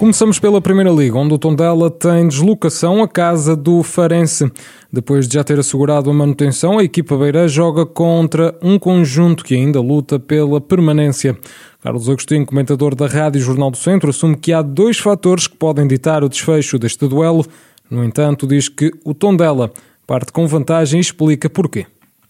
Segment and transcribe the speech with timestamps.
[0.00, 4.50] Começamos pela Primeira Liga, onde o Tondela tem deslocação à casa do Farense.
[4.90, 9.54] Depois de já ter assegurado a manutenção, a equipa beira joga contra um conjunto que
[9.54, 11.36] ainda luta pela permanência.
[11.82, 15.86] Carlos Agostinho, comentador da Rádio Jornal do Centro, assume que há dois fatores que podem
[15.86, 17.44] ditar o desfecho deste duelo.
[17.90, 19.70] No entanto, diz que o Tondela
[20.06, 21.84] parte com vantagem e explica porquê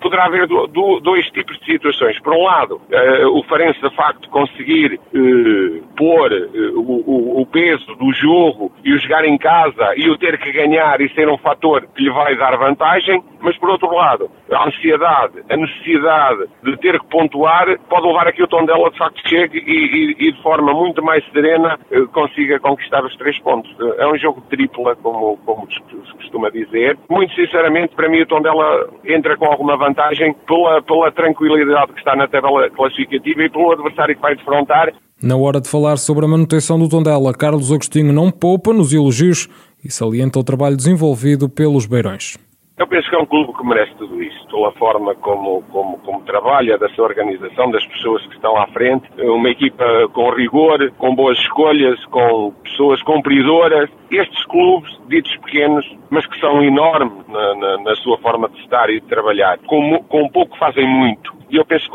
[0.00, 2.18] poderá haver do, do, dois tipos de situações.
[2.20, 7.94] Por um lado, uh, o Farense, de facto, conseguir uh, pôr uh, o, o, peso
[7.96, 11.38] do jogo e o jogar em casa e o ter que ganhar e ser um
[11.38, 16.76] fator que lhe vai dar vantagem, mas por outro lado, a ansiedade, a necessidade de
[16.78, 20.32] ter que pontuar pode levar a que o Tondela de facto chegue e, e, e
[20.32, 21.78] de forma muito mais serena
[22.12, 23.74] consiga conquistar os três pontos.
[23.98, 26.98] É um jogo tripla, como, como se costuma dizer.
[27.08, 32.16] Muito sinceramente, para mim o Tondela entra com alguma vantagem pela, pela tranquilidade que está
[32.16, 34.92] na tabela classificativa e pelo adversário que vai defrontar.
[35.22, 39.48] Na hora de falar sobre a manutenção do Tondela, Carlos Agostinho não poupa nos elogios
[39.84, 42.36] e salienta o trabalho desenvolvido pelos Beirões.
[42.76, 46.24] Eu penso que é um clube que merece tudo isso, pela forma como, como, como
[46.24, 51.14] trabalha, da sua organização, das pessoas que estão à frente, uma equipa com rigor, com
[51.14, 53.88] boas escolhas, com pessoas cumpridoras.
[54.10, 58.90] Estes clubes, ditos pequenos, mas que são enormes na, na, na sua forma de estar
[58.90, 61.32] e de trabalhar, com, com pouco fazem muito.
[61.50, 61.88] E eu penso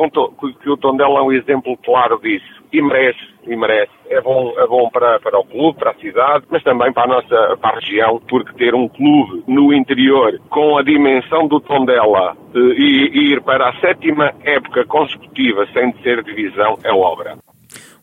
[0.62, 3.92] que o Tondela é um exemplo claro disso e merece, e merece.
[4.10, 7.08] É bom, é bom para, para o clube, para a cidade, mas também para a
[7.08, 12.36] nossa para a região, porque ter um clube no interior com a dimensão do Tondela
[12.54, 17.38] eh, e, e ir para a sétima época consecutiva sem ser divisão é obra.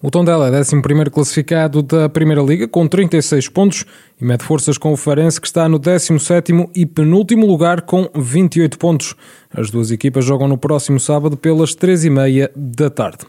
[0.03, 3.85] O Tondela é 11 classificado da Primeira Liga com 36 pontos
[4.21, 8.79] e mede forças com o Farense que está no 17 e penúltimo lugar com 28
[8.79, 9.15] pontos.
[9.53, 13.27] As duas equipas jogam no próximo sábado pelas 3h30 da tarde.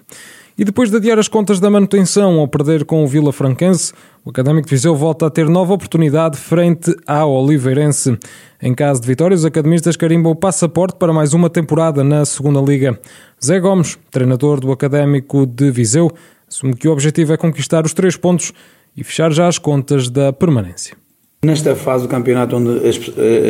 [0.57, 3.94] E depois de adiar as contas da manutenção ao perder com o Vila Franquense,
[4.25, 8.18] o Académico de Viseu volta a ter nova oportunidade frente ao Oliveirense.
[8.59, 12.59] Em caso de vitória, os academistas carimbam o passaporte para mais uma temporada na Segunda
[12.59, 13.00] Liga.
[13.44, 16.12] Zé Gomes, treinador do Académico de Viseu,
[16.50, 18.51] assume que o objetivo é conquistar os três pontos
[18.96, 20.97] e fechar já as contas da permanência.
[21.46, 22.97] Nesta fase do campeonato, onde as,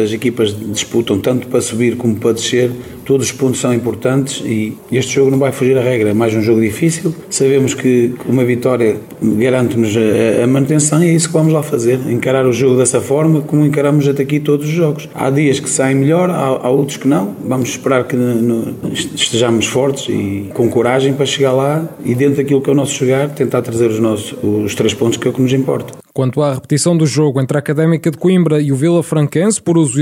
[0.04, 2.70] as, equipas disputam tanto para subir como para descer,
[3.08, 6.10] todos os pontos são importantes e este jogo não vai fugir à regra.
[6.10, 7.16] É mais um jogo difícil.
[7.30, 9.96] Sabemos que uma vitória garante-nos
[10.44, 12.00] a, manutenção e é isso que vamos lá fazer.
[12.12, 15.08] Encarar o jogo dessa forma, como encaramos até aqui todos os jogos.
[15.16, 17.34] Há dias que saem melhor, há, há outros que não.
[17.46, 22.62] Vamos esperar que no, estejamos fortes e com coragem para chegar lá e, dentro daquilo
[22.62, 25.34] que é o nosso jogar, tentar trazer os, nossos, os três pontos que é o
[25.34, 25.94] que nos importa.
[26.14, 29.78] Quanto à repetição do jogo entre a Académica de Coimbra e o Vila Franquense por
[29.78, 29.98] uso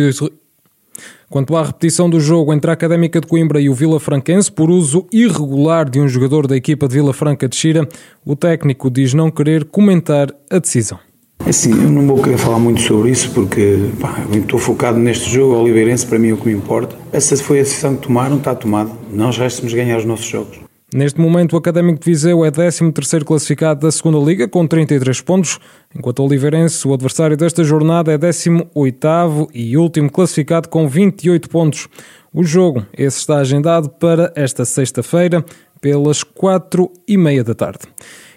[1.30, 4.69] Quanto à repetição do jogo entre a Académica de Coimbra e o Vila Franquense por
[4.69, 7.88] uso irregular de um jogador da equipa de Vila Franca de Xira,
[8.24, 11.00] o técnico diz não querer comentar a decisão.
[11.46, 15.56] Assim, eu não vou querer falar muito sobre isso porque pá, estou focado neste jogo,
[15.56, 16.96] o Oliveirense para mim é o que me importa.
[17.12, 18.92] Essa foi a decisão que tomaram, está tomada.
[19.12, 20.64] Nós resta-nos ganhar os nossos jogos.
[20.95, 25.59] Neste momento, o Académico de Viseu é 13º classificado da segunda Liga, com 33 pontos,
[25.94, 31.89] enquanto o Oliveirense, o adversário desta jornada, é 18º e último classificado com 28 pontos.
[32.33, 35.44] O jogo, esse está agendado para esta sexta-feira,
[35.81, 37.79] pelas 4 e meia da tarde.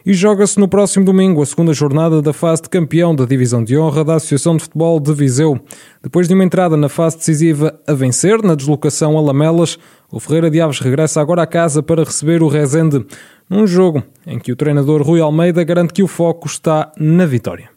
[0.08, 3.76] E joga-se no próximo domingo a segunda jornada da fase de campeão da Divisão de
[3.76, 5.60] Honra da Associação de Futebol de Viseu.
[6.02, 9.78] Depois de uma entrada na fase decisiva a vencer, na deslocação a Lamelas,
[10.10, 13.04] o Ferreira de Aves regressa agora à casa para receber o Rezende,
[13.50, 17.68] num jogo em que o treinador Rui Almeida garante que o foco está na vitória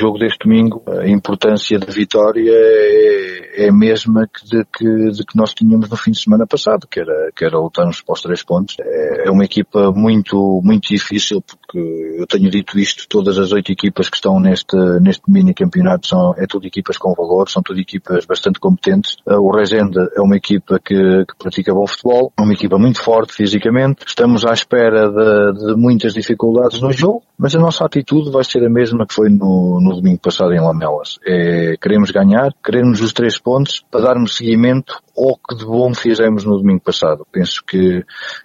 [0.00, 5.24] jogo deste domingo, a importância da vitória é, é a mesma que de, que de
[5.24, 8.22] que nós tínhamos no fim de semana passado, que era, que era lutarmos para os
[8.22, 8.76] três pontos.
[8.80, 13.70] É, é uma equipa muito, muito difícil, porque eu tenho dito isto, todas as oito
[13.70, 17.80] equipas que estão neste, neste mini campeonato são, é tudo equipas com valor, são tudo
[17.80, 19.16] equipas bastante competentes.
[19.26, 23.32] O Rezende é uma equipa que, que pratica bom futebol, é uma equipa muito forte
[23.32, 24.04] fisicamente.
[24.06, 28.64] Estamos à espera de, de muitas dificuldades no jogo, mas a nossa atitude vai ser
[28.64, 31.18] a mesma que foi no, no domingo passado em Lamelas.
[31.26, 36.44] É, queremos ganhar, queremos os três pontos para darmos seguimento ao que de bom fizemos
[36.44, 37.26] no domingo passado.
[37.32, 38.04] Penso que,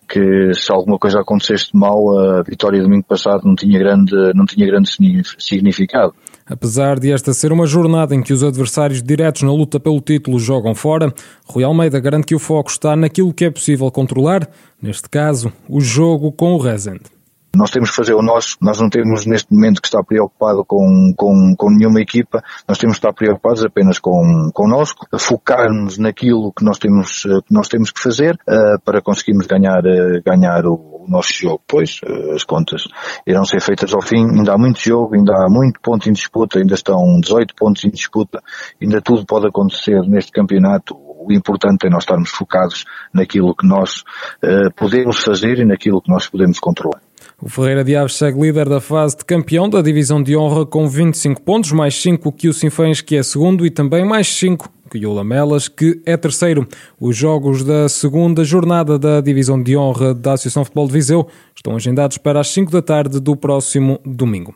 [0.09, 4.45] que se alguma coisa acontecesse mal, a vitória do domingo passado não tinha grande, não
[4.45, 4.89] tinha grande
[5.37, 6.13] significado.
[6.45, 10.39] Apesar de esta ser uma jornada em que os adversários diretos na luta pelo título
[10.39, 11.13] jogam fora,
[11.45, 14.49] Rui Almeida garante que o foco está naquilo que é possível controlar,
[14.81, 17.12] neste caso, o jogo com o Rezende.
[17.55, 21.13] Nós temos que fazer o nosso, nós não temos neste momento que estar preocupado com,
[21.15, 26.65] com, com nenhuma equipa, nós temos que estar preocupados apenas com, connosco, focarmos naquilo que
[26.65, 31.05] nós temos, que nós temos que fazer uh, para conseguirmos ganhar, uh, ganhar o, o,
[31.07, 31.61] nosso jogo.
[31.67, 32.87] Pois, uh, as contas
[33.27, 36.57] irão ser feitas ao fim, ainda há muito jogo, ainda há muito ponto em disputa,
[36.57, 38.41] ainda estão 18 pontos em disputa,
[38.81, 42.83] ainda tudo pode acontecer neste campeonato o importante é nós estarmos focados
[43.13, 44.03] naquilo que nós
[44.43, 46.99] uh, podemos fazer e naquilo que nós podemos controlar.
[47.41, 50.87] O Ferreira de Aves segue líder da fase de campeão da divisão de honra com
[50.87, 54.69] 25 pontos, mais 5 que o Sinfãs, que é segundo, e também mais 5
[54.99, 56.67] que o Lamelas, que é terceiro.
[56.99, 61.75] Os jogos da segunda jornada da divisão de honra da Associação Futebol de Viseu estão
[61.75, 64.53] agendados para as 5 da tarde do próximo domingo.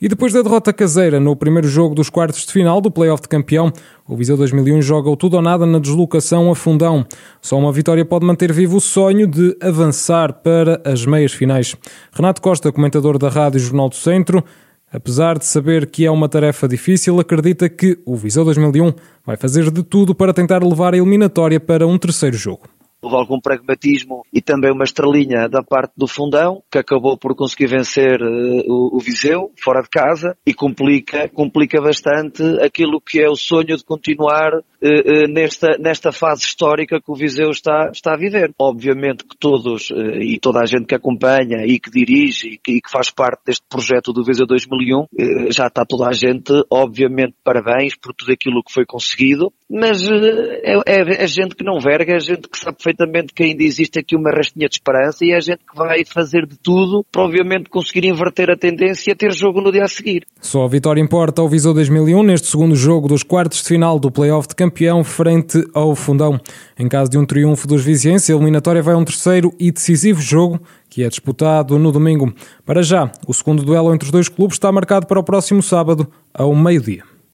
[0.00, 3.28] E depois da derrota caseira no primeiro jogo dos quartos de final do Playoff de
[3.28, 3.72] Campeão,
[4.06, 7.04] o Viseu 2001 joga o tudo ou nada na deslocação a Fundão.
[7.42, 11.74] Só uma vitória pode manter vivo o sonho de avançar para as meias finais.
[12.12, 14.44] Renato Costa, comentador da Rádio Jornal do Centro,
[14.92, 18.92] apesar de saber que é uma tarefa difícil, acredita que o Viseu 2001
[19.24, 22.68] vai fazer de tudo para tentar levar a eliminatória para um terceiro jogo
[23.02, 27.66] houve algum pragmatismo e também uma estrelinha da parte do fundão, que acabou por conseguir
[27.66, 33.28] vencer uh, o, o, Viseu, fora de casa, e complica, complica bastante aquilo que é
[33.28, 38.14] o sonho de continuar uh, uh, nesta, nesta fase histórica que o Viseu está, está
[38.14, 38.52] a viver.
[38.58, 42.80] Obviamente que todos, e toda a gente que acompanha e que dirige e que, e
[42.80, 45.06] que faz parte deste projeto do Viseu 2001,
[45.50, 50.74] já está toda a gente, obviamente, parabéns por tudo aquilo que foi conseguido, mas é,
[50.86, 54.16] é, é gente que não verga, é gente que sabe perfeitamente que ainda existe aqui
[54.16, 57.70] uma rastinha de esperança e é a gente que vai fazer de tudo para obviamente
[57.70, 60.26] conseguir inverter a tendência e ter jogo no dia a seguir.
[60.40, 64.10] Só a vitória importa ao Viseu 2001 neste segundo jogo dos quartos de final do
[64.10, 66.40] Playoff de campeão frente ao Fundão.
[66.78, 70.20] Em caso de um triunfo dos vizienses, a eliminatória vai a um terceiro e decisivo
[70.20, 72.34] jogo que é disputado no domingo.
[72.66, 76.10] Para já, o segundo duelo entre os dois clubes está marcado para o próximo sábado,
[76.34, 77.09] ao meio-dia.